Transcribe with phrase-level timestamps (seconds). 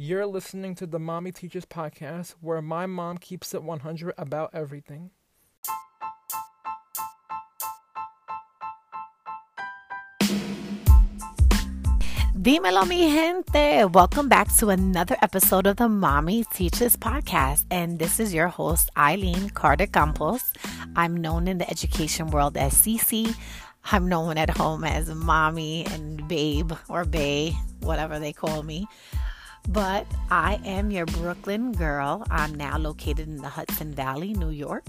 [0.00, 5.10] You're listening to the Mommy Teaches Podcast, where my mom keeps it 100 about everything.
[12.38, 13.86] Dímelo, mi gente.
[13.92, 17.64] Welcome back to another episode of the Mommy Teaches Podcast.
[17.68, 20.52] And this is your host, Eileen Carter Campos.
[20.94, 23.34] I'm known in the education world as Cece.
[23.90, 28.86] I'm known at home as Mommy and Babe or Bay, whatever they call me.
[29.68, 32.24] But I am your Brooklyn girl.
[32.30, 34.84] I'm now located in the Hudson Valley, New York.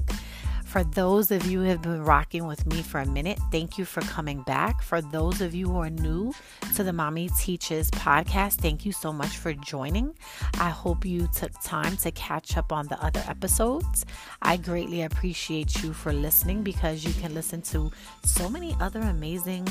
[0.64, 3.86] For those of you who have been rocking with me for a minute, thank you
[3.86, 4.84] for coming back.
[4.84, 6.32] For those of you who are new
[6.76, 10.14] to the Mommy Teaches podcast, thank you so much for joining.
[10.60, 14.06] I hope you took time to catch up on the other episodes.
[14.44, 17.92] I greatly appreciate you for listening because you can listen to
[18.24, 19.68] so many other amazing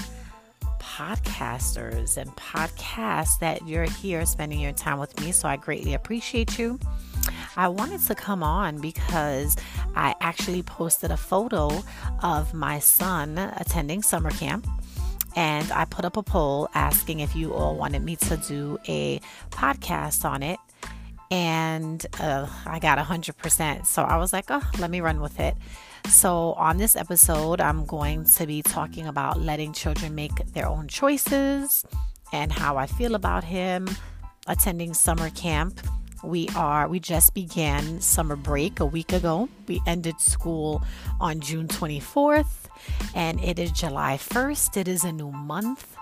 [0.79, 5.33] podcasters and podcasts that you're here spending your time with me.
[5.33, 6.79] So I greatly appreciate you.
[7.57, 9.57] I wanted to come on because
[9.97, 11.83] I actually posted a photo
[12.23, 14.67] of my son attending summer camp.
[15.37, 19.21] And I put up a poll asking if you all wanted me to do a
[19.51, 20.59] podcast on it.
[21.31, 23.87] And uh, I got 100%.
[23.87, 25.55] So I was like, oh, let me run with it.
[26.09, 30.89] So, on this episode, I'm going to be talking about letting children make their own
[30.89, 31.85] choices
[32.33, 33.89] and how I feel about him
[34.47, 35.81] attending summer camp
[36.23, 39.49] we are we just began summer break a week ago.
[39.69, 40.83] We ended school
[41.21, 42.67] on June 24th
[43.15, 44.77] and it is July 1st.
[44.77, 45.97] It is a new month.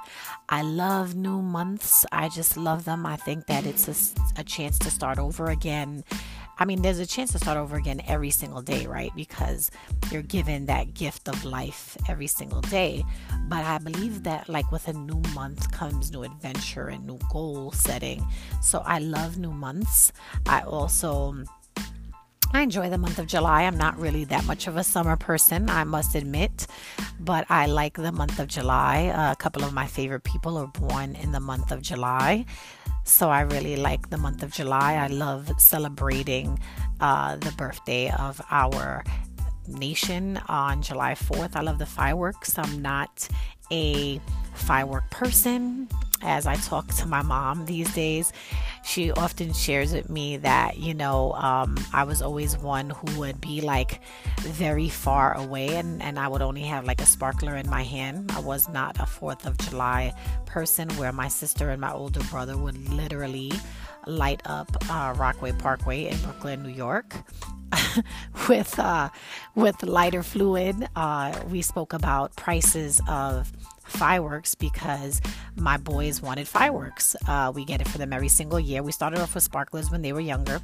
[0.49, 2.07] I love new months.
[2.13, 3.05] I just love them.
[3.05, 6.05] I think that it's a, a chance to start over again
[6.59, 9.13] I mean, there's a chance to start over again every single day, right?
[9.15, 9.71] Because
[10.11, 13.05] you're given that gift of life every single day.
[13.49, 17.73] But I believe that, like, with a new month comes new adventure and new goal
[17.73, 18.27] setting.
[18.63, 20.13] So I love new months.
[20.47, 21.45] I also.
[22.53, 23.65] I enjoy the month of July.
[23.65, 26.69] I'm not really that much of a summer person, I must admit,
[27.21, 29.09] but I like the month of July.
[29.09, 32.47] Uh, a couple of my favorite people are born in the month of July.
[33.07, 34.95] So I really like the month of July.
[34.95, 36.59] I love celebrating
[37.01, 39.05] uh, the birthday of our
[39.69, 41.55] nation on July 4th.
[41.55, 42.59] I love the fireworks.
[42.59, 43.29] I'm not
[43.71, 44.21] a
[44.55, 45.89] firework person.
[46.23, 48.33] As I talk to my mom these days,
[48.87, 53.41] she often shares with me that, you know, um, I was always one who would
[53.41, 54.01] be like
[54.39, 58.31] very far away and, and I would only have like a sparkler in my hand.
[58.33, 60.15] I was not a 4th of July
[60.47, 63.51] person where my sister and my older brother would literally
[64.07, 67.13] light up uh, Rockaway Parkway in Brooklyn, New York.
[68.49, 69.09] with uh,
[69.57, 73.53] with lighter fluid, uh, we spoke about prices of
[73.87, 75.21] fireworks because
[75.57, 77.17] my boys wanted fireworks.
[77.27, 78.83] Uh, we get it for them every single year.
[78.83, 80.61] We started off with sparklers when they were younger.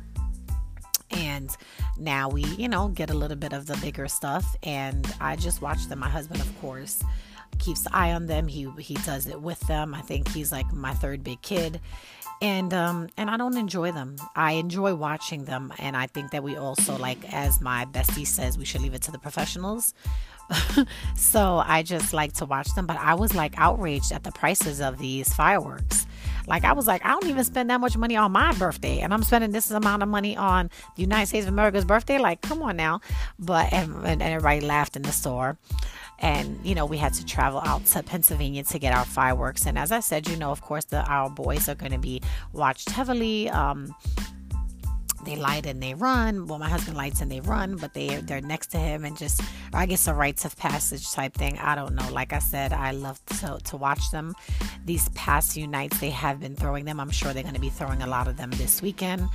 [1.10, 1.54] And
[1.98, 4.56] now we, you know, get a little bit of the bigger stuff.
[4.62, 5.98] And I just watch them.
[5.98, 7.02] My husband, of course,
[7.58, 8.48] keeps the eye on them.
[8.48, 9.94] He he does it with them.
[9.94, 11.80] I think he's like my third big kid.
[12.42, 14.16] And um and I don't enjoy them.
[14.34, 18.58] I enjoy watching them and I think that we also like as my bestie says
[18.58, 19.94] we should leave it to the professionals.
[21.16, 22.86] so I just like to watch them.
[22.86, 26.06] But I was like outraged at the prices of these fireworks.
[26.46, 29.14] Like I was like, I don't even spend that much money on my birthday, and
[29.14, 32.18] I'm spending this amount of money on the United States of America's birthday.
[32.18, 33.00] Like, come on now.
[33.38, 35.56] But and, and everybody laughed in the store.
[36.22, 39.66] And you know, we had to travel out to Pennsylvania to get our fireworks.
[39.66, 42.22] And as I said, you know, of course, the our boys are going to be
[42.52, 43.50] watched heavily.
[43.50, 43.94] Um,
[45.24, 46.46] they light and they run.
[46.46, 49.40] Well, my husband lights and they run, but they they're next to him and just,
[49.72, 51.58] I guess, a rites of passage type thing.
[51.58, 52.08] I don't know.
[52.12, 54.34] Like I said, I love to to watch them.
[54.84, 56.98] These past few nights, they have been throwing them.
[56.98, 59.28] I'm sure they're going to be throwing a lot of them this weekend.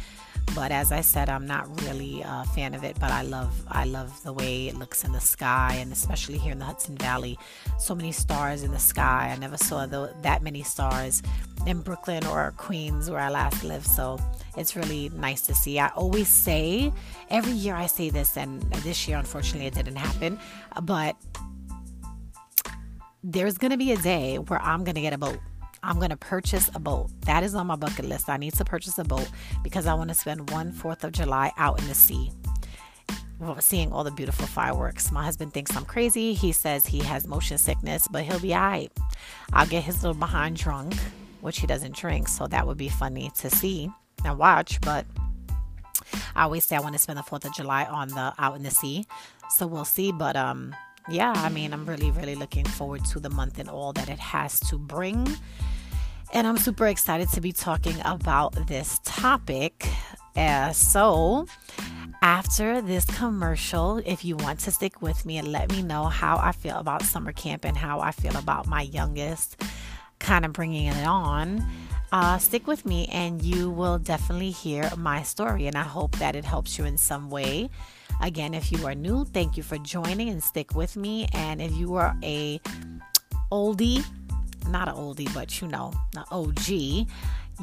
[0.56, 3.00] But as I said, I'm not really a fan of it.
[3.00, 6.52] But I love I love the way it looks in the sky, and especially here
[6.52, 7.38] in the Hudson Valley,
[7.80, 9.32] so many stars in the sky.
[9.34, 11.22] I never saw the, that many stars
[11.66, 13.86] in Brooklyn or Queens where I last lived.
[13.86, 14.20] So
[14.56, 15.80] it's really nice to see.
[15.80, 16.92] I always say,
[17.30, 20.40] every year I say this, and this year, unfortunately, it didn't happen,
[20.84, 21.16] but
[23.24, 25.40] there's to be a day where I'm to get a boat.
[25.88, 27.10] I'm going to purchase a boat.
[27.22, 28.30] That is on my bucket list.
[28.30, 29.30] I need to purchase a boat
[29.64, 32.32] because I want to spend one Fourth of July out in the sea
[33.60, 35.12] seeing all the beautiful fireworks.
[35.12, 36.34] My husband thinks I'm crazy.
[36.34, 38.92] He says he has motion sickness, but he'll be all right.
[39.54, 40.96] I'll get his little behind drunk,
[41.42, 43.90] which he doesn't drink, so that would be funny to see
[44.26, 44.82] and watch.
[44.82, 45.06] But
[46.36, 48.64] I always say I want to spend the Fourth of July on the out in
[48.64, 49.06] the sea,
[49.52, 50.12] so we'll see.
[50.12, 50.76] But um,
[51.08, 54.20] yeah, I mean, I'm really really looking forward to the month and all that it
[54.20, 55.28] has to bring.
[56.34, 59.88] And I'm super excited to be talking about this topic.
[60.36, 61.48] Uh, so,
[62.22, 66.38] after this commercial, if you want to stick with me and let me know how
[66.38, 69.62] I feel about summer camp and how I feel about my youngest
[70.20, 71.66] kind of bringing it on,
[72.12, 75.68] uh, stick with me and you will definitely hear my story.
[75.68, 77.70] And I hope that it helps you in some way.
[78.22, 81.28] Again, if you are new, thank you for joining and stick with me.
[81.34, 82.60] And if you are a
[83.52, 84.04] oldie,
[84.68, 87.08] not an oldie, but you know, an OG,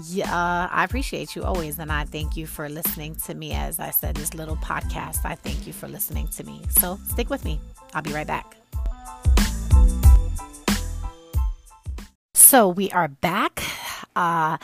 [0.07, 3.53] yeah, I appreciate you always, and I thank you for listening to me.
[3.53, 6.63] As I said, this little podcast, I thank you for listening to me.
[6.71, 7.61] So stick with me.
[7.93, 8.57] I'll be right back.
[12.35, 13.63] So we are back.
[14.17, 14.59] Uh,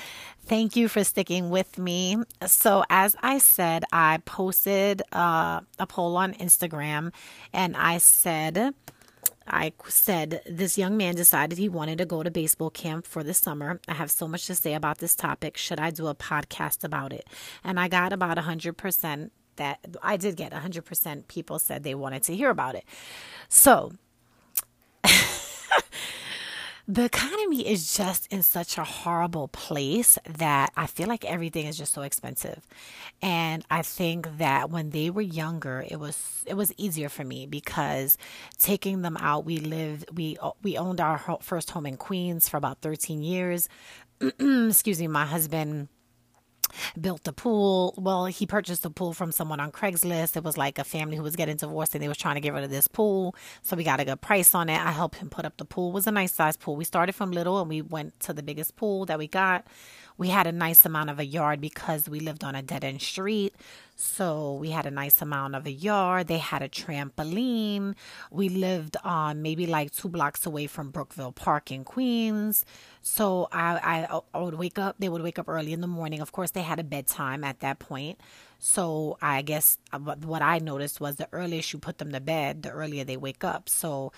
[0.47, 2.17] thank you for sticking with me.
[2.47, 7.13] So, as I said, I posted uh, a poll on Instagram
[7.53, 8.75] and I said,
[9.53, 13.35] I said this young man decided he wanted to go to baseball camp for the
[13.35, 13.81] summer.
[13.89, 15.57] I have so much to say about this topic.
[15.57, 17.27] Should I do a podcast about it?
[17.65, 22.37] And I got about 100% that I did get 100% people said they wanted to
[22.37, 22.85] hear about it.
[23.49, 23.93] So,
[26.89, 31.77] the economy is just in such a horrible place that I feel like everything is
[31.77, 32.67] just so expensive.
[33.23, 37.47] And I think that when they were younger, it was it was easier for me
[37.47, 38.17] because
[38.59, 42.81] taking them out, we lived we we owned our first home in Queens for about
[42.81, 43.69] 13 years.
[44.21, 45.89] Excuse me, my husband
[47.01, 47.95] built the pool.
[47.97, 50.37] Well, he purchased the pool from someone on Craigslist.
[50.37, 52.55] It was like a family who was getting divorced and they was trying to get
[52.55, 53.35] rid of this pool.
[53.63, 54.81] So we got a good price on it.
[54.81, 55.91] I helped him put up the pool.
[55.91, 56.77] It was a nice size pool.
[56.77, 59.67] We started from little and we went to the biggest pool that we got.
[60.21, 63.01] We had a nice amount of a yard because we lived on a dead end
[63.01, 63.55] street.
[63.97, 66.27] So we had a nice amount of a yard.
[66.27, 67.95] They had a trampoline.
[68.31, 72.67] We lived on um, maybe like two blocks away from Brookville Park in Queens.
[73.01, 74.97] So I, I, I would wake up.
[74.99, 76.21] They would wake up early in the morning.
[76.21, 78.21] Of course, they had a bedtime at that point.
[78.59, 82.63] So I guess uh, what I noticed was the earlier you put them to bed,
[82.63, 83.71] the earlier they wake up.
[83.71, 84.13] So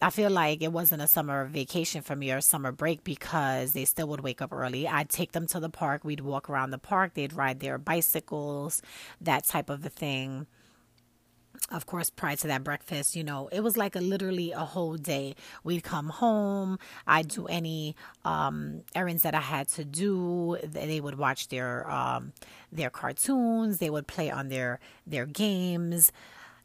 [0.00, 3.84] I feel like it wasn't a summer vacation for me or summer break because they
[3.84, 4.86] still would wake up early.
[4.86, 6.04] I'd take them to the park.
[6.04, 7.14] We'd walk around the park.
[7.14, 8.80] They'd ride their bicycles,
[9.20, 10.46] that type of a thing.
[11.70, 14.94] Of course, prior to that breakfast, you know, it was like a literally a whole
[14.94, 15.34] day.
[15.64, 16.78] We'd come home.
[17.04, 20.58] I'd do any um, errands that I had to do.
[20.62, 22.32] They would watch their um,
[22.70, 23.78] their cartoons.
[23.78, 26.12] They would play on their their games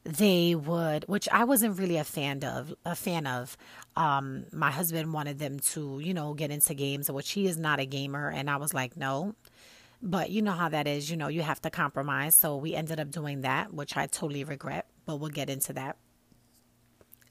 [0.06, 3.58] they would which i wasn't really a fan of a fan of.
[3.96, 7.80] Um my husband wanted them to you know get into games which he is not
[7.80, 9.36] a gamer and i was like no.
[10.02, 12.36] But you know how that is you know you have to compromise.
[12.36, 15.98] So we ended up doing that which i totally regret but we'll get into that.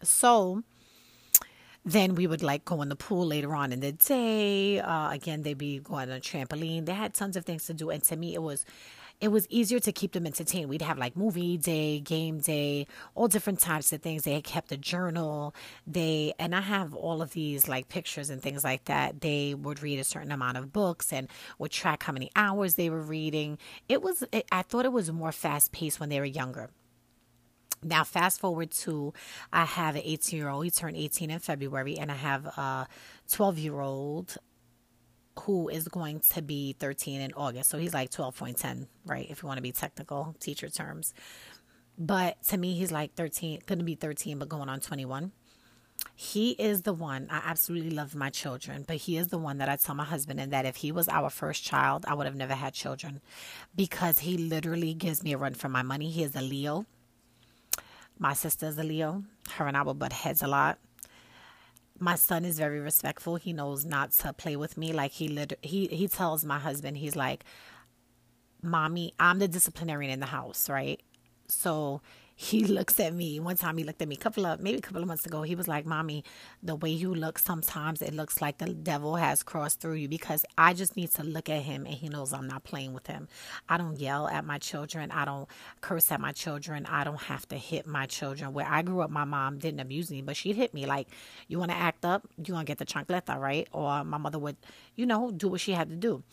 [0.02, 0.62] So
[1.84, 4.80] then we would like go in the pool later on in the day.
[4.80, 6.86] Uh, again they'd be going on a trampoline.
[6.86, 8.64] They had tons of things to do and to me it was
[9.22, 10.68] it was easier to keep them entertained.
[10.68, 14.24] We'd have like movie day, game day, all different types of things.
[14.24, 15.54] They kept a journal.
[15.86, 19.20] They and I have all of these like pictures and things like that.
[19.20, 21.28] They would read a certain amount of books and
[21.60, 23.58] would track how many hours they were reading.
[23.88, 26.70] It was it, I thought it was more fast paced when they were younger.
[27.84, 29.14] Now, fast forward to
[29.52, 30.64] I have an 18 year old.
[30.64, 32.88] He turned 18 in February, and I have a
[33.30, 34.36] 12 year old
[35.40, 37.70] who is going to be 13 in August.
[37.70, 39.26] So he's like 12.10, right?
[39.30, 41.14] If you want to be technical, teacher terms.
[41.98, 45.32] But to me, he's like 13, going to be 13, but going on 21.
[46.16, 49.68] He is the one, I absolutely love my children, but he is the one that
[49.68, 52.34] I tell my husband and that if he was our first child, I would have
[52.34, 53.20] never had children
[53.76, 56.10] because he literally gives me a run for my money.
[56.10, 56.86] He is a Leo.
[58.18, 59.22] My sister is a Leo.
[59.52, 60.78] Her and I will butt heads a lot
[61.98, 63.36] my son is very respectful.
[63.36, 64.92] He knows not to play with me.
[64.92, 67.44] Like he lit- he he tells my husband, he's like,
[68.62, 71.00] "Mommy, I'm the disciplinarian in the house, right?"
[71.48, 72.00] So
[72.42, 73.38] he looks at me.
[73.38, 75.42] One time he looked at me a couple of maybe a couple of months ago.
[75.42, 76.24] He was like, "Mommy,
[76.60, 80.44] the way you look sometimes it looks like the devil has crossed through you because
[80.58, 83.28] I just need to look at him and he knows I'm not playing with him.
[83.68, 85.12] I don't yell at my children.
[85.12, 85.48] I don't
[85.80, 86.84] curse at my children.
[86.86, 88.52] I don't have to hit my children.
[88.52, 91.06] Where I grew up, my mom didn't abuse me, but she'd hit me like,
[91.46, 92.26] "You want to act up?
[92.44, 94.56] You want to get the chancleta, right?" Or my mother would,
[94.96, 96.24] you know, do what she had to do.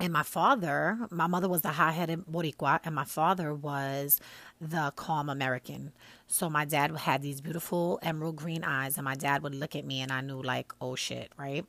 [0.00, 4.20] And my father, my mother was the high headed Boricua, and my father was
[4.60, 5.92] the calm American.
[6.28, 9.84] So my dad had these beautiful emerald green eyes, and my dad would look at
[9.84, 11.64] me, and I knew, like, oh shit, right?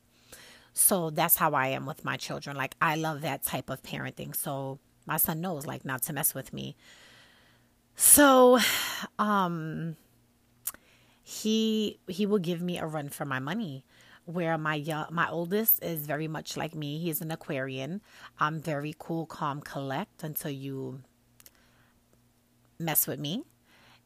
[0.72, 2.56] So that's how I am with my children.
[2.56, 4.36] Like, I love that type of parenting.
[4.36, 6.76] So my son knows, like, not to mess with me.
[7.96, 8.60] So,
[9.18, 9.96] um,
[11.22, 13.84] he he will give me a run for my money
[14.30, 16.98] where my young, my oldest is very much like me.
[16.98, 18.00] He's an Aquarian.
[18.38, 21.00] I'm very cool, calm, collect until you
[22.78, 23.44] mess with me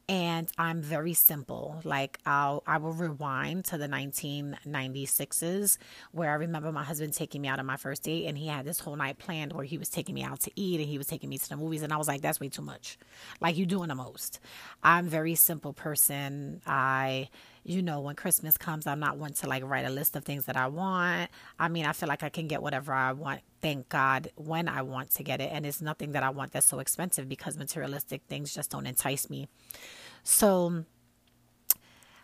[0.07, 1.81] and I'm very simple.
[1.83, 5.77] Like I'll I will rewind to the 1996s
[6.11, 8.65] where I remember my husband taking me out on my first date and he had
[8.65, 11.07] this whole night planned where he was taking me out to eat and he was
[11.07, 12.97] taking me to the movies and I was like that's way too much.
[13.41, 14.39] Like you doing the most.
[14.83, 16.61] I'm very simple person.
[16.65, 17.29] I
[17.65, 20.45] you know, when Christmas comes, I'm not one to like write a list of things
[20.45, 21.31] that I want.
[21.59, 24.83] I mean, I feel like I can get whatever I want, thank God, when I
[24.83, 25.49] want to get it.
[25.51, 29.31] And it's nothing that I want that's so expensive because materialistic things just don't entice
[29.31, 29.49] me.
[30.23, 30.85] So,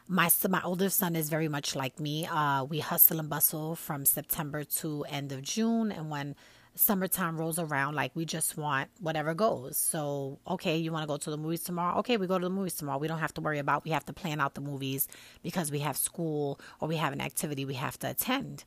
[0.08, 2.28] my my oldest son is very much like me.
[2.28, 6.36] Uh, we hustle and bustle from September to end of June, and when
[6.82, 9.78] summertime rolls around, like we just want whatever goes.
[9.78, 12.00] So, okay, you want to go to the movies tomorrow?
[12.00, 12.98] Okay, we go to the movies tomorrow.
[12.98, 15.08] We don't have to worry about we have to plan out the movies
[15.44, 18.66] because we have school or we have an activity we have to attend.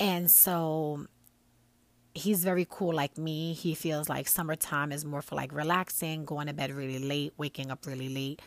[0.00, 1.06] And so
[2.14, 3.52] he's very cool like me.
[3.52, 7.70] He feels like summertime is more for like relaxing, going to bed really late, waking
[7.70, 8.40] up really late,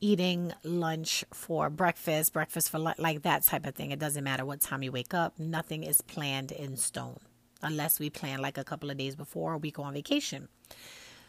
[0.00, 3.90] eating lunch for breakfast, breakfast for like that type of thing.
[3.90, 7.20] It doesn't matter what time you wake up, nothing is planned in stone
[7.62, 10.48] unless we plan like a couple of days before we go on vacation.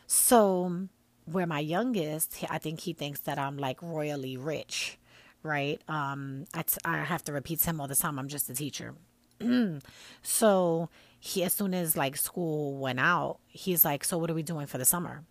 [0.07, 0.87] So,
[1.25, 4.97] where my youngest, I think he thinks that I'm like royally rich,
[5.43, 5.81] right?
[5.87, 8.19] Um, I, t- I have to repeat to him all the time.
[8.19, 8.95] I'm just a teacher.
[10.21, 14.43] so he, as soon as like school went out, he's like, "So what are we
[14.43, 15.23] doing for the summer?"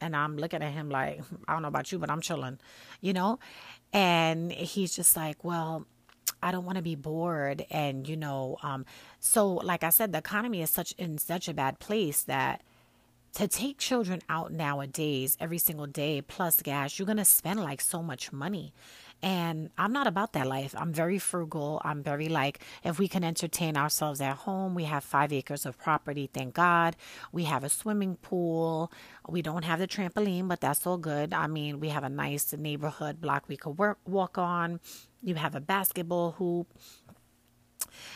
[0.00, 2.58] And I'm looking at him like, "I don't know about you, but I'm chilling,"
[3.00, 3.38] you know.
[3.92, 5.86] And he's just like, "Well,
[6.42, 7.64] I don't want to be bored.
[7.70, 8.84] And, you know, um,
[9.20, 12.62] so like I said, the economy is such in such a bad place that
[13.34, 17.80] to take children out nowadays every single day plus gas, you're going to spend like
[17.80, 18.74] so much money.
[19.22, 20.74] And I'm not about that life.
[20.76, 21.80] I'm very frugal.
[21.84, 25.78] I'm very like, if we can entertain ourselves at home, we have five acres of
[25.78, 26.96] property, thank God.
[27.30, 28.92] We have a swimming pool.
[29.28, 31.32] We don't have the trampoline, but that's all good.
[31.32, 34.80] I mean, we have a nice neighborhood block we could work, walk on.
[35.22, 36.66] You have a basketball hoop.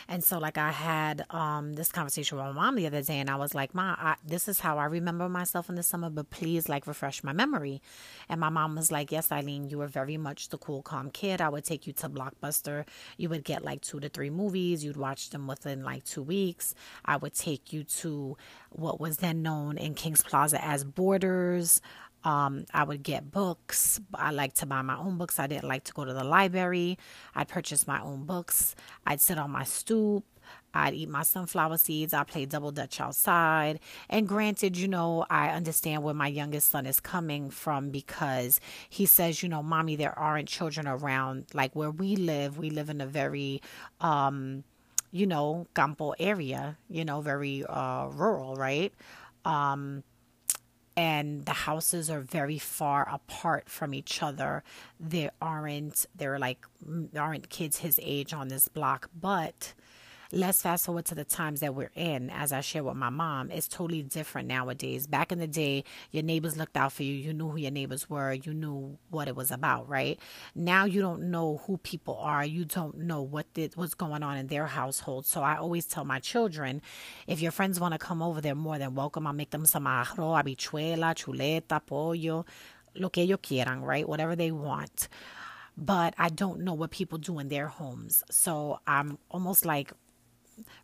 [0.07, 3.29] And so, like, I had um, this conversation with my mom the other day, and
[3.29, 6.29] I was like, "Ma, I, this is how I remember myself in the summer, but
[6.29, 7.81] please, like, refresh my memory."
[8.29, 11.41] And my mom was like, "Yes, Eileen, you were very much the cool, calm kid.
[11.41, 12.85] I would take you to Blockbuster.
[13.17, 14.83] You would get like two to three movies.
[14.83, 16.73] You'd watch them within like two weeks.
[17.05, 18.37] I would take you to
[18.71, 21.81] what was then known in Kings Plaza as Borders."
[22.23, 23.99] Um, I would get books.
[24.13, 25.39] I like to buy my own books.
[25.39, 26.97] I didn't like to go to the library.
[27.35, 28.75] I'd purchase my own books.
[29.05, 30.25] I'd sit on my stoop.
[30.73, 32.13] I'd eat my sunflower seeds.
[32.13, 33.79] I'd play double dutch outside.
[34.09, 38.59] And granted, you know, I understand where my youngest son is coming from because
[38.89, 41.45] he says, you know, mommy, there aren't children around.
[41.53, 43.61] Like where we live, we live in a very,
[44.01, 44.63] um,
[45.11, 48.93] you know, campo area, you know, very uh, rural, right?
[49.45, 50.03] Um,
[50.97, 54.63] and the houses are very far apart from each other.
[54.99, 56.65] There aren't there are like
[57.15, 59.73] aren't kids his age on this block, but
[60.31, 62.29] let's fast forward to the times that we're in.
[62.29, 65.07] As I share with my mom, it's totally different nowadays.
[65.07, 67.13] Back in the day, your neighbors looked out for you.
[67.13, 68.33] You knew who your neighbors were.
[68.33, 70.19] You knew what it was about, right?
[70.55, 72.45] Now you don't know who people are.
[72.45, 75.25] You don't know what did, what's going on in their household.
[75.25, 76.81] So I always tell my children,
[77.27, 79.27] if your friends want to come over, they're more than welcome.
[79.27, 82.45] I'll make them some arroz, habichuela, chuleta, pollo,
[82.95, 84.07] lo que ellos quieran, right?
[84.07, 85.07] Whatever they want
[85.77, 88.23] but I don't know what people do in their homes.
[88.31, 89.93] So I'm almost like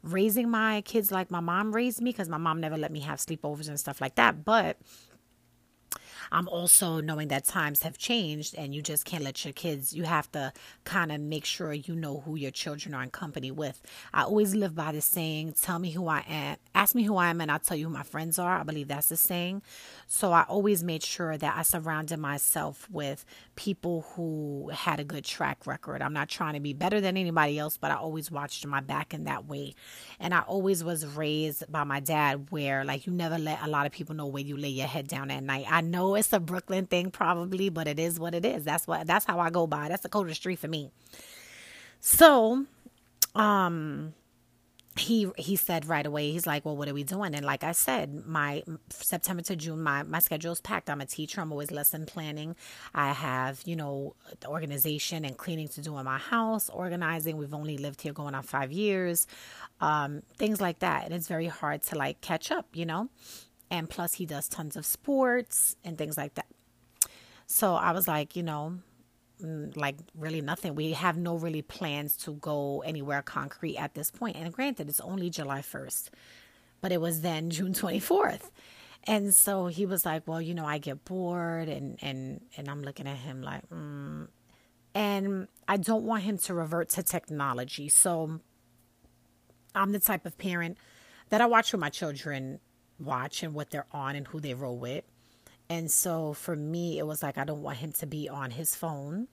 [0.04, 3.20] raising my kids like my mom raised me because my mom never let me have
[3.20, 4.46] sleepovers and stuff like that.
[4.46, 4.78] But
[6.34, 10.04] I'm also knowing that times have changed and you just can't let your kids, you
[10.04, 10.52] have to
[10.84, 13.80] kind of make sure you know who your children are in company with.
[14.12, 17.30] I always live by the saying, tell me who I am, ask me who I
[17.30, 18.58] am, and I'll tell you who my friends are.
[18.58, 19.62] I believe that's the saying.
[20.08, 23.26] So I always made sure that I surrounded myself with
[23.56, 26.02] people who had a good track record.
[26.02, 29.14] I'm not trying to be better than anybody else, but I always watched my back
[29.14, 29.76] in that way.
[30.20, 33.86] And I always was raised by my dad where, like, you never let a lot
[33.86, 35.66] of people know where you lay your head down at night.
[35.70, 38.64] I know it's a Brooklyn thing, probably, but it is what it is.
[38.64, 39.90] That's what, that's how I go by.
[39.90, 40.92] That's the Dakota Street for me.
[42.00, 42.66] So,
[43.36, 44.14] um,
[44.96, 47.34] he he said right away he's like well what are we doing?
[47.34, 50.90] And like i said my september to june my my schedule is packed.
[50.90, 51.42] I'm a teacher.
[51.42, 52.56] I'm always lesson planning.
[52.94, 57.38] I have you know the organization and cleaning to do in my house organizing.
[57.38, 59.26] We've only lived here going on five years
[59.82, 61.06] um, things like that.
[61.06, 63.10] And it's very hard to like catch up you know
[63.74, 66.46] and plus he does tons of sports and things like that
[67.48, 68.78] so i was like you know
[69.42, 70.76] mm, like really nothing.
[70.76, 74.38] We have no really plans to go anywhere concrete at this point.
[74.38, 76.10] And granted, it's only July 1st,
[76.82, 78.52] but it was then June 24th.
[79.06, 82.82] And so he was like, "Well, you know, I get bored," and and and I'm
[82.82, 84.28] looking at him like, mm.
[84.96, 87.90] and I don't want him to revert to technology.
[87.90, 88.40] So
[89.76, 90.78] I'm the type of parent
[91.30, 92.60] that I watch what my children
[93.00, 95.04] watch and what they're on and who they roll with.
[95.70, 98.76] And so for me, it was like, I don't want him to be on his
[98.76, 99.28] phone.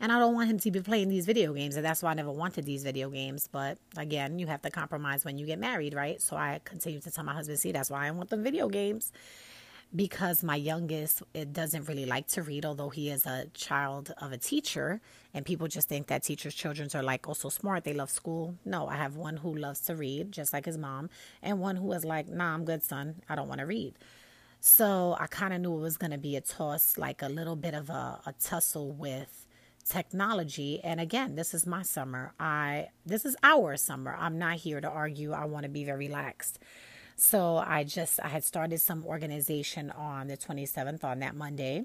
[0.00, 1.76] And I don't want him to be playing these video games.
[1.76, 3.48] And that's why I never wanted these video games.
[3.50, 6.20] But again, you have to compromise when you get married, right?
[6.20, 9.12] So I continue to tell my husband, see, that's why I want the video games
[9.94, 14.32] because my youngest it doesn't really like to read although he is a child of
[14.32, 15.00] a teacher
[15.32, 18.56] and people just think that teachers children are like oh so smart they love school.
[18.64, 21.10] No i have one who loves to read just like his mom
[21.42, 23.94] and one who is like nah i'm good son i don't want to read.
[24.60, 27.56] So i kind of knew it was going to be a toss like a little
[27.56, 29.46] bit of a, a tussle with
[29.88, 30.80] technology.
[30.82, 32.32] And again this is my summer.
[32.40, 34.16] I this is our summer.
[34.18, 35.32] I'm not here to argue.
[35.32, 36.58] I want to be very relaxed
[37.16, 41.84] so I just I had started some organization on the 27th on that Monday.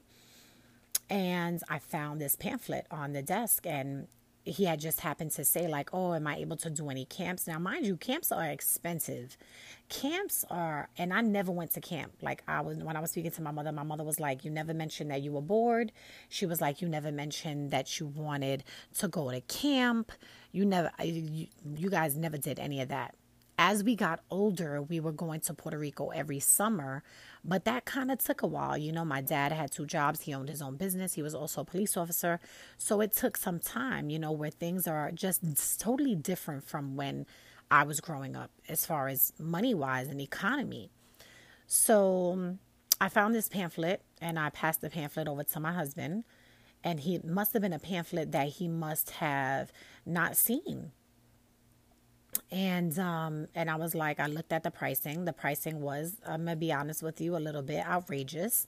[1.10, 4.08] And I found this pamphlet on the desk and
[4.46, 7.48] he had just happened to say like, "Oh, am I able to do any camps?"
[7.48, 9.38] Now, mind you, camps are expensive.
[9.90, 12.14] Camps are, and I never went to camp.
[12.22, 14.52] Like I was when I was speaking to my mother, my mother was like, "You
[14.52, 15.92] never mentioned that you were bored."
[16.30, 18.64] She was like, "You never mentioned that you wanted
[19.00, 20.12] to go to camp.
[20.52, 23.16] You never, you, you guys never did any of that."
[23.62, 27.04] As we got older, we were going to Puerto Rico every summer,
[27.44, 28.78] but that kind of took a while.
[28.78, 31.62] You know, my dad had two jobs, he owned his own business, he was also
[31.62, 32.40] a police officer.
[32.78, 35.42] So it took some time, you know, where things are just
[35.78, 37.26] totally different from when
[37.70, 40.90] I was growing up as far as money wise and economy.
[41.68, 42.60] So um,
[43.02, 46.24] I found this pamphlet and I passed the pamphlet over to my husband.
[46.82, 49.74] And he must have been a pamphlet that he must have
[50.06, 50.94] not seen
[52.52, 55.26] and um and I was like I looked at the pricing.
[55.26, 58.68] The pricing was I'm gonna be honest with you a little bit outrageous,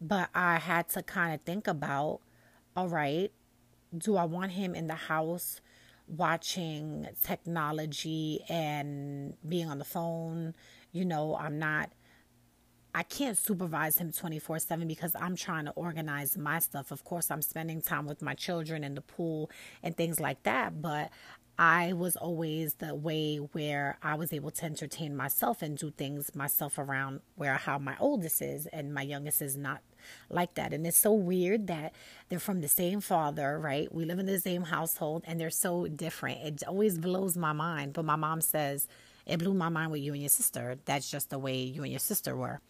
[0.00, 2.20] but I had to kind of think about
[2.76, 3.32] all right,
[3.96, 5.60] do I want him in the house
[6.08, 10.54] watching technology and being on the phone?
[10.92, 11.90] You know, I'm not
[12.94, 16.90] I can't supervise him 24 7 because I'm trying to organize my stuff.
[16.90, 19.50] Of course, I'm spending time with my children in the pool
[19.82, 21.10] and things like that, but
[21.58, 26.34] I was always the way where I was able to entertain myself and do things
[26.34, 29.80] myself around where how my oldest is and my youngest is not
[30.28, 30.74] like that.
[30.74, 31.94] And it's so weird that
[32.28, 33.92] they're from the same father, right?
[33.92, 36.40] We live in the same household and they're so different.
[36.42, 37.94] It always blows my mind.
[37.94, 38.86] But my mom says,
[39.24, 40.76] it blew my mind with you and your sister.
[40.84, 42.60] That's just the way you and your sister were.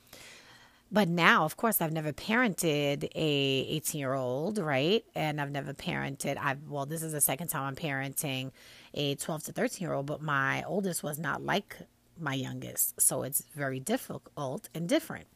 [0.97, 5.05] But now, of course, I've never parented a 18 year old, right?
[5.15, 6.39] And I've never parented.
[6.41, 8.51] I've well, this is the second time I'm parenting
[8.95, 11.77] a 12 to 13 year old, but my oldest was not like
[12.19, 15.27] my youngest, so it's very difficult and different.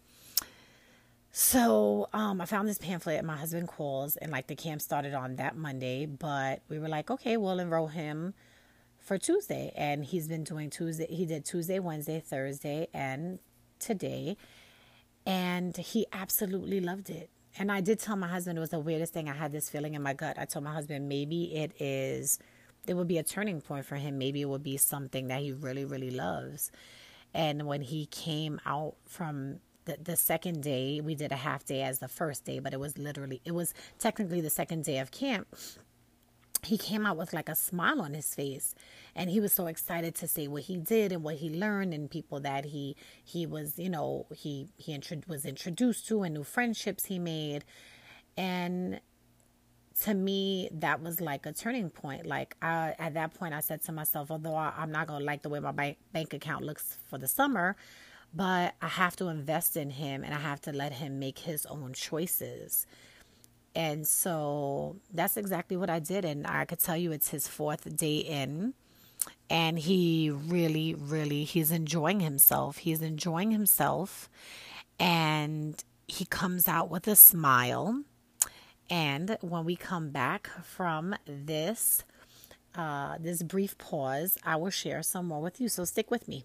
[1.30, 5.12] So um, I found this pamphlet, and my husband calls, and like the camp started
[5.12, 8.32] on that Monday, but we were like, okay, we'll enroll him
[8.98, 11.06] for Tuesday, and he's been doing Tuesday.
[11.10, 13.40] He did Tuesday, Wednesday, Thursday, and
[13.78, 14.38] today
[15.26, 17.30] and he absolutely loved it.
[17.58, 19.28] And I did tell my husband it was the weirdest thing.
[19.28, 20.38] I had this feeling in my gut.
[20.38, 22.38] I told my husband maybe it is,
[22.86, 24.18] it would be a turning point for him.
[24.18, 26.70] Maybe it would be something that he really, really loves.
[27.34, 31.82] And when he came out from the, the second day, we did a half day
[31.82, 35.10] as the first day, but it was literally, it was technically the second day of
[35.10, 35.48] camp
[36.62, 38.74] he came out with like a smile on his face
[39.14, 42.10] and he was so excited to say what he did and what he learned and
[42.10, 46.44] people that he he was you know he he intro- was introduced to and new
[46.44, 47.64] friendships he made.
[48.36, 49.00] And
[50.02, 52.26] to me that was like a turning point.
[52.26, 55.26] Like I, at that point i said to myself although I, i'm not going to
[55.26, 57.76] like the way my bank, bank account looks for the summer
[58.34, 61.66] but i have to invest in him and i have to let him make his
[61.66, 62.86] own choices
[63.74, 66.24] and so that's exactly what I did.
[66.24, 68.74] And I could tell you it's his fourth day in.
[69.48, 72.78] And he really, really, he's enjoying himself.
[72.78, 74.28] He's enjoying himself.
[74.98, 78.02] And he comes out with a smile.
[78.88, 82.04] And when we come back from this,
[82.74, 85.68] uh, this brief pause, I will share some more with you.
[85.68, 86.44] So stick with me.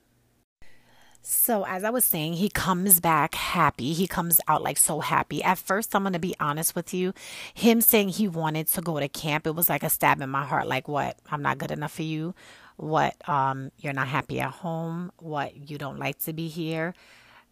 [1.28, 3.94] So, as I was saying, he comes back happy.
[3.94, 5.42] He comes out like so happy.
[5.42, 7.16] At first, I'm going to be honest with you.
[7.56, 10.46] Him saying he wanted to go to camp, it was like a stab in my
[10.46, 10.68] heart.
[10.68, 11.18] Like, what?
[11.32, 12.36] I'm not good enough for you?
[12.78, 13.16] What?
[13.28, 15.12] Um, you're not happy at home?
[15.18, 15.68] What?
[15.68, 16.94] You don't like to be here?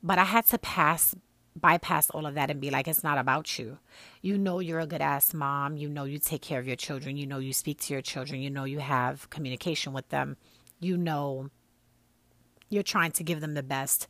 [0.04, 1.16] But I had to pass
[1.56, 3.80] bypass all of that and be like, it's not about you.
[4.22, 5.78] You know, you're a good ass mom.
[5.78, 7.18] You know, you take care of your children.
[7.18, 8.40] You know, you speak to your children.
[8.40, 10.38] You know, you have communication with them.
[10.80, 11.50] You know,
[12.74, 14.08] you're trying to give them the best.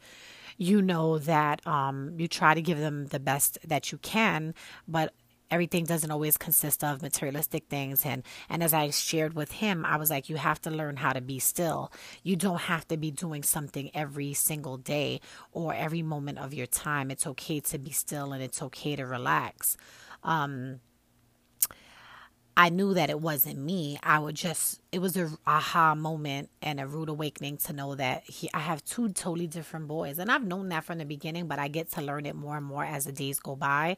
[0.57, 4.53] You know that um, you try to give them the best that you can,
[4.87, 5.13] but
[5.53, 8.05] everything doesn't always consist of materialistic things.
[8.05, 11.13] And and as i shared with him i was like you have to learn how
[11.13, 11.91] to be still.
[12.23, 15.21] You don't have to be doing something every single day
[15.51, 17.11] or every moment of your time.
[17.11, 19.77] It's okay to be still and it's okay to relax.
[20.23, 20.79] Um
[22.55, 23.97] I knew that it wasn't me.
[24.03, 28.23] I would just it was a aha moment and a rude awakening to know that
[28.25, 30.19] he I have two totally different boys.
[30.19, 32.65] And I've known that from the beginning, but I get to learn it more and
[32.65, 33.97] more as the days go by.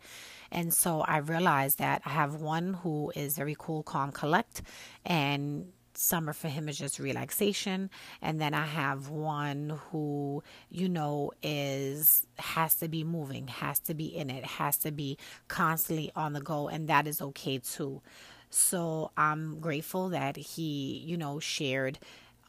[0.52, 4.62] And so I realized that I have one who is very cool, calm, collect
[5.06, 7.90] and summer for him is just relaxation
[8.22, 13.94] and then i have one who you know is has to be moving has to
[13.94, 18.02] be in it has to be constantly on the go and that is okay too
[18.50, 22.00] so I'm grateful that he, you know, shared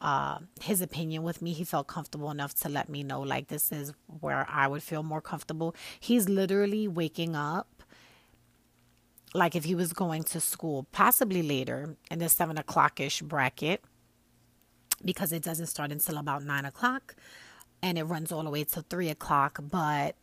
[0.01, 1.53] uh, his opinion with me.
[1.53, 5.03] He felt comfortable enough to let me know, like, this is where I would feel
[5.03, 5.75] more comfortable.
[5.99, 7.67] He's literally waking up
[9.33, 13.83] like if he was going to school, possibly later in the seven o'clock ish bracket,
[15.03, 17.15] because it doesn't start until about nine o'clock
[17.81, 19.59] and it runs all the way to three o'clock.
[19.61, 20.15] But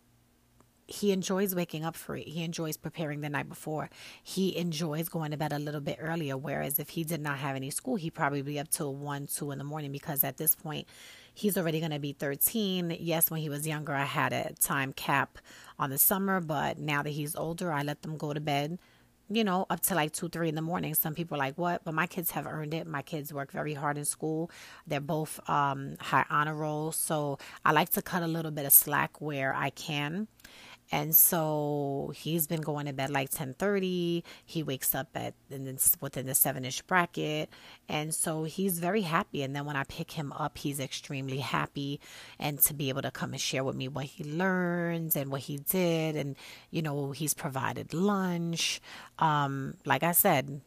[0.87, 2.29] he enjoys waking up for it.
[2.29, 3.89] He enjoys preparing the night before.
[4.23, 6.37] He enjoys going to bed a little bit earlier.
[6.37, 9.51] Whereas if he did not have any school, he'd probably be up till one, two
[9.51, 10.87] in the morning because at this point,
[11.33, 12.97] he's already going to be 13.
[13.01, 15.39] Yes, when he was younger, I had a time cap
[15.79, 18.79] on the summer, but now that he's older, I let them go to bed.
[19.31, 20.95] You know, up to like two, three in the morning.
[20.95, 21.83] Some people are like, what?
[21.83, 22.87] But my kids have earned it.
[22.87, 24.51] My kids work very hard in school.
[24.87, 26.97] They're both um, high honor rolls.
[26.97, 30.29] So I like to cut a little bit of slack where I can
[30.93, 34.23] and so he's been going to bed like 10:30.
[34.45, 37.51] He wakes up at within the 7ish bracket,
[37.89, 39.43] and so he's very happy.
[39.43, 42.01] And then when I pick him up, he's extremely happy,
[42.39, 45.43] and to be able to come and share with me what he learns and what
[45.43, 46.37] he did, and
[46.71, 48.81] you know he's provided lunch.
[49.19, 50.61] Um, like I said,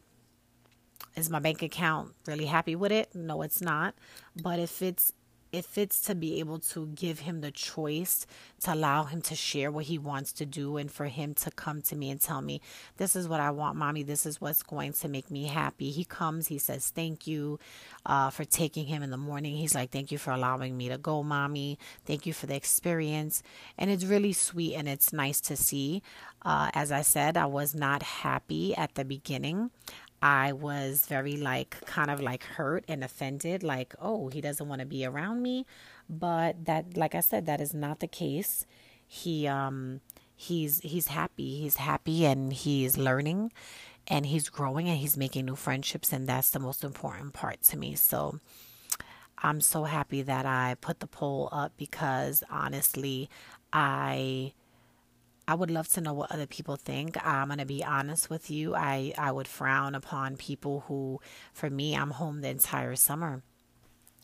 [1.16, 3.14] is my bank account really happy with it?
[3.14, 3.94] No, it's not.
[4.40, 5.12] But if it's
[5.52, 8.26] if it's to be able to give him the choice
[8.60, 11.80] to allow him to share what he wants to do and for him to come
[11.82, 12.60] to me and tell me
[12.96, 14.02] this is what i want mommy.
[14.02, 15.90] This is what's going to make me happy.
[15.90, 17.58] He comes he says thank you
[18.06, 19.56] uh, for taking him in the morning.
[19.56, 21.78] He's like thank you for allowing me to go mommy.
[22.04, 23.42] Thank you for the experience.
[23.76, 26.02] And it's really sweet and it's nice to see.
[26.42, 29.70] Uh, as i said i was not happy at the beginning
[30.20, 34.80] I was very like kind of like hurt and offended, like, oh, he doesn't want
[34.80, 35.66] to be around me.
[36.08, 38.66] But that like I said, that is not the case.
[39.06, 40.00] He um
[40.34, 41.60] he's he's happy.
[41.60, 43.52] He's happy and he's learning
[44.06, 47.76] and he's growing and he's making new friendships and that's the most important part to
[47.76, 47.94] me.
[47.94, 48.40] So
[49.40, 53.30] I'm so happy that I put the poll up because honestly,
[53.72, 54.52] I
[55.48, 57.16] I would love to know what other people think.
[57.26, 58.74] I'm going to be honest with you.
[58.74, 61.20] I, I would frown upon people who,
[61.54, 63.42] for me, I'm home the entire summer.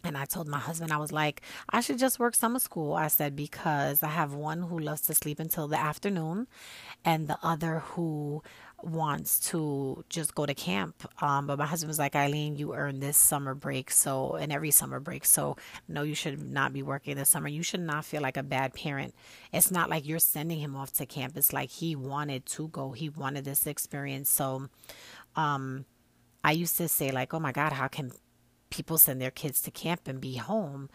[0.04, 1.40] And I told my husband, I was like,
[1.70, 2.92] I should just work summer school.
[2.92, 6.46] I said, because I have one who loves to sleep until the afternoon,
[7.04, 8.42] and the other who
[8.82, 11.08] wants to just go to camp.
[11.22, 14.70] Um, but my husband was like, Eileen, you earned this summer break, so and every
[14.70, 15.24] summer break.
[15.24, 15.56] So
[15.88, 17.48] no, you should not be working this summer.
[17.48, 19.14] You should not feel like a bad parent.
[19.52, 21.36] It's not like you're sending him off to camp.
[21.36, 22.92] It's like he wanted to go.
[22.92, 24.28] He wanted this experience.
[24.30, 24.68] So
[25.34, 25.86] um
[26.44, 28.12] I used to say like, oh my God, how can
[28.74, 30.88] people send their kids to camp and be home?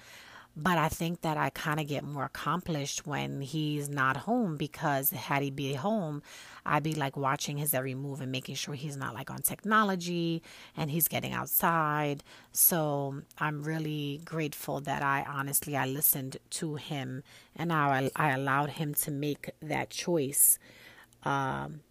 [0.56, 5.12] But I think that I kind of get more accomplished when he's not home because
[5.12, 6.22] had he be home,
[6.66, 10.42] I'd be like watching his every move and making sure he's not like on technology
[10.76, 12.24] and he's getting outside.
[12.52, 17.24] So I'm really grateful that I honestly I listened to him
[17.56, 20.60] and I I allowed him to make that choice.
[21.24, 21.82] Um,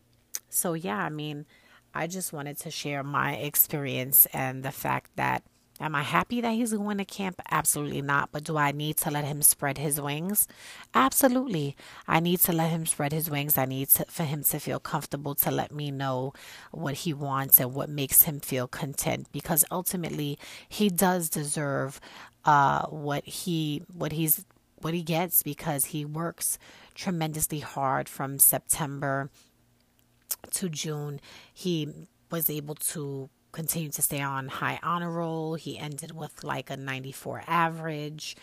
[0.51, 1.47] so yeah, I mean,
[1.95, 5.43] I just wanted to share my experience and the fact that
[5.81, 7.41] Am I happy that he's going to camp?
[7.51, 8.31] Absolutely not.
[8.33, 10.49] But do I need to let him spread his wings?
[10.93, 11.77] Absolutely.
[12.07, 13.57] I need to let him spread his wings.
[13.57, 16.33] I need to, for him to feel comfortable to let me know
[16.73, 20.39] what he wants and what makes him feel content because ultimately
[20.69, 22.01] he does deserve
[22.45, 24.45] uh, what he what he's
[24.81, 26.59] what he gets because he works
[26.95, 29.31] tremendously hard from September
[30.53, 31.21] to June.
[31.53, 35.55] He was able to continued to stay on high honor roll.
[35.55, 38.37] He ended with like a 94 average.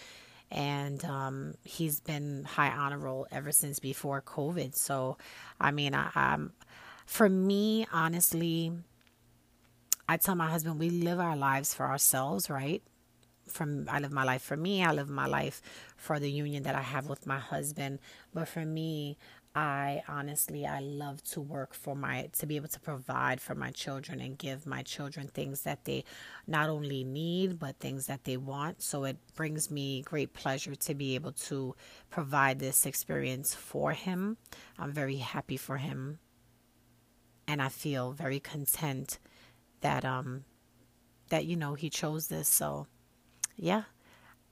[0.51, 4.75] and um, he's been high honor roll ever since before COVID.
[4.75, 5.17] So,
[5.59, 6.53] I mean, I, I'm
[7.05, 8.71] for me, honestly,
[10.07, 12.83] I tell my husband we live our lives for ourselves, right?
[13.47, 15.61] From I live my life for me, I live my life
[15.97, 17.99] for the union that I have with my husband.
[18.33, 19.17] But for me,
[19.55, 23.71] I honestly I love to work for my to be able to provide for my
[23.71, 26.03] children and give my children things that they
[26.45, 28.81] not only need but things that they want.
[28.81, 31.73] So it brings me great pleasure to be able to
[32.09, 34.37] provide this experience for him.
[34.77, 36.19] I'm very happy for him
[37.47, 39.19] and I feel very content
[39.81, 40.43] that um
[41.29, 42.49] that you know he chose this.
[42.49, 42.87] So
[43.55, 43.83] yeah.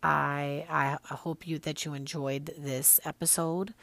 [0.05, 3.73] I I hope you that you enjoyed this episode.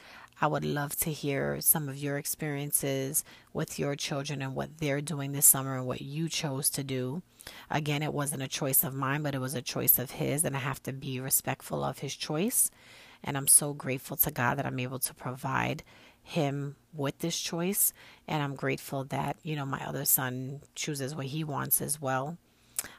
[0.40, 5.02] I would love to hear some of your experiences with your children and what they're
[5.02, 7.22] doing this summer and what you chose to do.
[7.70, 10.56] Again, it wasn't a choice of mine, but it was a choice of his, and
[10.56, 12.70] I have to be respectful of his choice.
[13.22, 15.82] And I'm so grateful to God that I'm able to provide
[16.22, 17.92] him with this choice.
[18.26, 22.38] And I'm grateful that, you know, my other son chooses what he wants as well.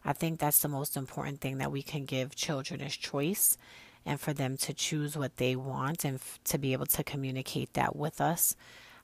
[0.05, 3.57] I think that's the most important thing that we can give children is choice
[4.05, 7.73] and for them to choose what they want and f- to be able to communicate
[7.73, 8.55] that with us.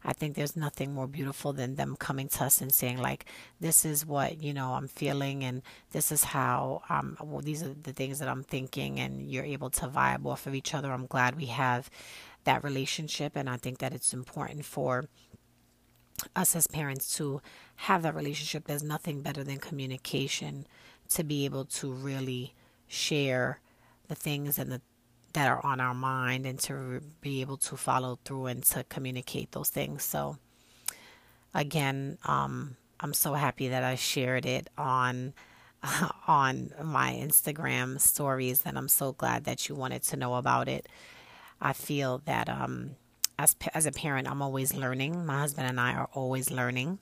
[0.03, 3.25] I think there's nothing more beautiful than them coming to us and saying like,
[3.59, 7.73] "This is what you know I'm feeling, and this is how um well, these are
[7.73, 10.91] the things that I'm thinking," and you're able to vibe off of each other.
[10.91, 11.89] I'm glad we have
[12.43, 15.09] that relationship, and I think that it's important for
[16.35, 17.41] us as parents to
[17.75, 18.65] have that relationship.
[18.65, 20.67] There's nothing better than communication
[21.09, 22.53] to be able to really
[22.87, 23.59] share
[24.07, 24.81] the things and the
[25.37, 29.51] that are on our mind and to be able to follow through and to communicate
[29.51, 30.03] those things.
[30.03, 30.37] So
[31.53, 35.35] again, um, I'm so happy that I shared it on
[36.27, 40.89] on my Instagram stories and I'm so glad that you wanted to know about it.
[41.61, 42.95] I feel that um,
[43.37, 45.23] as as a parent, I'm always learning.
[45.23, 46.97] My husband and I are always learning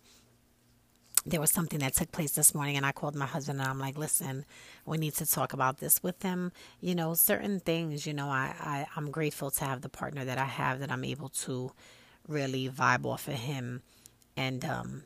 [1.26, 3.80] there was something that took place this morning and I called my husband and I'm
[3.80, 4.46] like, listen,
[4.86, 6.52] we need to talk about this with him.
[6.82, 10.38] You know, certain things, you know, I, I, I'm grateful to have the partner that
[10.38, 11.72] I have that I'm able to
[12.28, 13.82] really vibe off of him
[14.38, 15.04] and um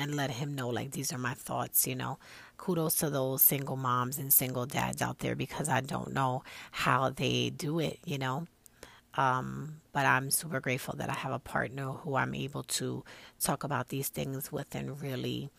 [0.00, 2.18] and let him know like these are my thoughts, you know.
[2.56, 7.10] Kudos to those single moms and single dads out there because I don't know how
[7.10, 8.46] they do it, you know.
[9.18, 13.02] Um, but I'm super grateful that I have a partner who I'm able to
[13.40, 15.50] talk about these things with and really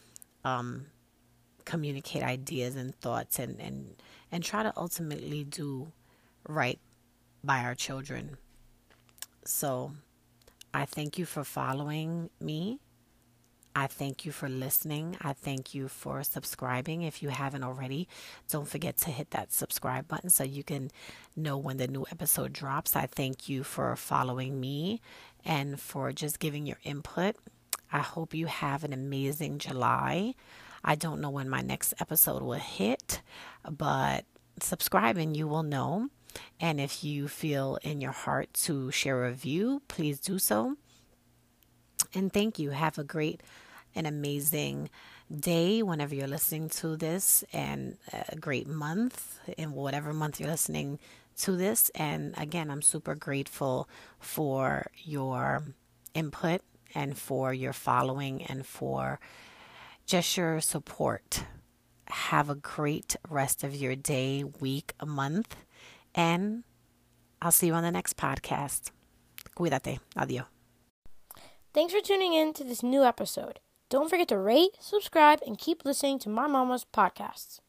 [0.45, 0.85] um,
[1.65, 5.91] communicate ideas and thoughts and, and, and try to ultimately do
[6.47, 6.79] right
[7.43, 8.37] by our children.
[9.43, 9.91] So
[10.73, 12.79] I thank you for following me
[13.75, 15.15] I thank you for listening.
[15.21, 17.03] I thank you for subscribing.
[17.03, 18.07] If you haven't already,
[18.49, 20.91] don't forget to hit that subscribe button so you can
[21.35, 22.95] know when the new episode drops.
[22.95, 25.01] I thank you for following me
[25.45, 27.35] and for just giving your input.
[27.91, 30.35] I hope you have an amazing July.
[30.83, 33.21] I don't know when my next episode will hit,
[33.69, 34.25] but
[34.61, 36.09] subscribe and you will know.
[36.59, 40.75] And if you feel in your heart to share a review, please do so.
[42.13, 42.71] And thank you.
[42.71, 43.41] Have a great
[43.95, 44.89] and amazing
[45.35, 47.97] day whenever you're listening to this, and
[48.29, 50.99] a great month in whatever month you're listening
[51.37, 51.89] to this.
[51.95, 53.87] And again, I'm super grateful
[54.19, 55.63] for your
[56.13, 56.61] input
[56.95, 59.19] and for your following and for
[60.05, 61.43] just your support.
[62.07, 65.55] Have a great rest of your day, week, month,
[66.15, 66.63] and
[67.41, 68.89] I'll see you on the next podcast.
[69.55, 69.99] Cuídate.
[70.17, 70.58] Adiós.
[71.71, 73.59] Thanks for tuning in to this new episode.
[73.89, 77.59] Don't forget to rate, subscribe, and keep listening to my mama's podcasts.